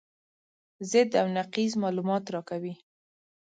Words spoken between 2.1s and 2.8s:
راکوي.